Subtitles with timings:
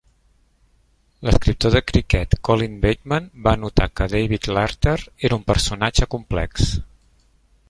[1.27, 4.99] L'escriptor de cricket, Colin Bateman, va notar que David Larter
[5.31, 6.77] era un personatge complex.